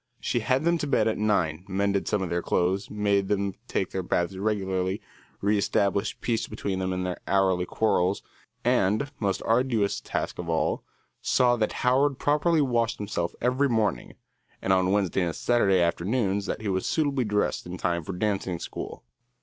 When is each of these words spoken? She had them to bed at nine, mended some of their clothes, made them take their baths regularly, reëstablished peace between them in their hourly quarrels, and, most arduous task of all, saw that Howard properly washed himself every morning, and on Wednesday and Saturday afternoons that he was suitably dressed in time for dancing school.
She 0.19 0.39
had 0.39 0.63
them 0.63 0.79
to 0.79 0.87
bed 0.87 1.07
at 1.07 1.19
nine, 1.19 1.63
mended 1.67 2.07
some 2.07 2.23
of 2.23 2.31
their 2.31 2.41
clothes, 2.41 2.89
made 2.89 3.27
them 3.27 3.53
take 3.67 3.91
their 3.91 4.01
baths 4.01 4.35
regularly, 4.35 4.99
reëstablished 5.43 6.21
peace 6.21 6.47
between 6.47 6.79
them 6.79 6.91
in 6.91 7.03
their 7.03 7.21
hourly 7.27 7.67
quarrels, 7.67 8.23
and, 8.65 9.11
most 9.19 9.43
arduous 9.45 10.01
task 10.03 10.39
of 10.39 10.49
all, 10.49 10.83
saw 11.21 11.55
that 11.55 11.71
Howard 11.85 12.17
properly 12.17 12.61
washed 12.61 12.97
himself 12.97 13.35
every 13.41 13.69
morning, 13.69 14.15
and 14.59 14.73
on 14.73 14.91
Wednesday 14.91 15.21
and 15.21 15.35
Saturday 15.35 15.79
afternoons 15.79 16.47
that 16.47 16.61
he 16.61 16.67
was 16.67 16.87
suitably 16.87 17.23
dressed 17.23 17.67
in 17.67 17.77
time 17.77 18.03
for 18.03 18.13
dancing 18.13 18.57
school. 18.57 19.03